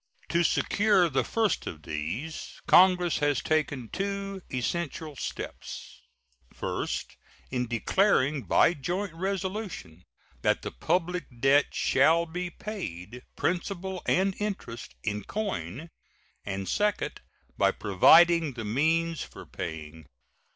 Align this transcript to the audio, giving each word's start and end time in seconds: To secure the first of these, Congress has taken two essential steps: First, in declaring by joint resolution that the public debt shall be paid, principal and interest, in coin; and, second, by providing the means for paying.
To 0.29 0.41
secure 0.41 1.09
the 1.11 1.23
first 1.23 1.67
of 1.67 1.83
these, 1.83 2.59
Congress 2.65 3.19
has 3.19 3.39
taken 3.39 3.87
two 3.89 4.41
essential 4.51 5.15
steps: 5.15 6.01
First, 6.51 7.17
in 7.51 7.67
declaring 7.67 8.45
by 8.45 8.73
joint 8.73 9.13
resolution 9.13 10.01
that 10.41 10.63
the 10.63 10.71
public 10.71 11.25
debt 11.39 11.67
shall 11.75 12.25
be 12.25 12.49
paid, 12.49 13.21
principal 13.35 14.01
and 14.07 14.33
interest, 14.39 14.95
in 15.03 15.23
coin; 15.23 15.91
and, 16.45 16.67
second, 16.67 17.21
by 17.55 17.69
providing 17.69 18.53
the 18.53 18.65
means 18.65 19.21
for 19.21 19.45
paying. 19.45 20.07